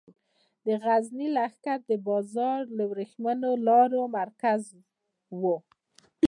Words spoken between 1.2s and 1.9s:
لښکر